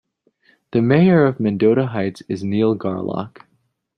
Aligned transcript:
The 0.71 0.81
mayor 0.81 1.25
of 1.25 1.39
Mendota 1.39 1.85
Heights 1.85 2.23
is 2.27 2.43
Neil 2.43 2.75
Garlock. 2.75 3.45